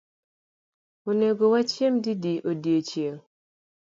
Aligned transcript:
Onego 1.09 1.43
wachiem 1.53 1.93
didi 2.03 2.33
odiechieng’? 2.49 3.21